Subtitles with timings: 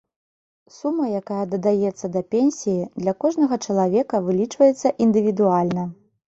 [0.75, 5.87] Сума, якая дадаецца да пенсіі, для кожнага чалавека вылічваецца індывідуальна.